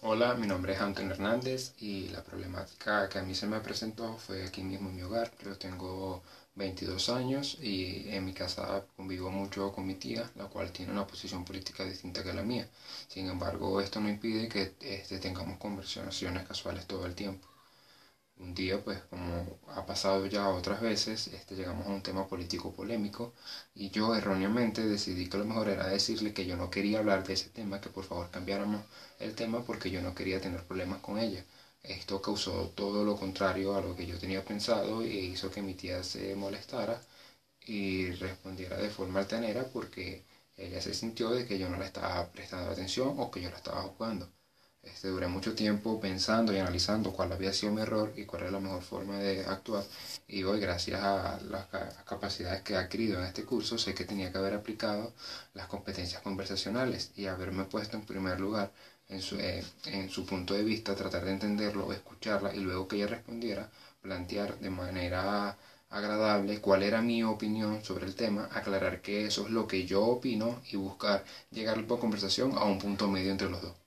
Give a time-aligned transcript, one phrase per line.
[0.00, 4.16] Hola, mi nombre es Antonio Hernández y la problemática que a mí se me presentó
[4.18, 5.30] fue aquí mismo en mi hogar.
[5.44, 6.20] Yo tengo
[6.56, 11.06] 22 años y en mi casa convivo mucho con mi tía, la cual tiene una
[11.06, 12.66] posición política distinta que la mía.
[13.08, 17.46] Sin embargo, esto no impide que este, tengamos conversaciones casuales todo el tiempo
[18.38, 19.58] un día, pues como
[19.88, 23.34] pasado ya otras veces, este, llegamos a un tema político polémico
[23.74, 27.34] y yo erróneamente decidí que lo mejor era decirle que yo no quería hablar de
[27.34, 28.82] ese tema, que por favor cambiáramos
[29.18, 31.44] el tema porque yo no quería tener problemas con ella.
[31.82, 35.74] Esto causó todo lo contrario a lo que yo tenía pensado e hizo que mi
[35.74, 37.00] tía se molestara
[37.66, 40.24] y respondiera de forma altanera porque
[40.56, 43.58] ella se sintió de que yo no le estaba prestando atención o que yo la
[43.58, 44.28] estaba jugando.
[44.82, 48.50] Este, duré mucho tiempo pensando y analizando cuál había sido mi error y cuál era
[48.50, 49.84] la mejor forma de actuar.
[50.26, 51.66] Y hoy, gracias a las
[52.04, 55.12] capacidades que he adquirido en este curso, sé que tenía que haber aplicado
[55.54, 58.72] las competencias conversacionales y haberme puesto en primer lugar
[59.08, 62.96] en su, eh, en su punto de vista, tratar de entenderlo, escucharla y luego que
[62.96, 63.70] ella respondiera,
[64.02, 65.56] plantear de manera
[65.90, 70.02] agradable cuál era mi opinión sobre el tema, aclarar que eso es lo que yo
[70.04, 73.78] opino y buscar llegar por conversación a un punto medio entre los dos.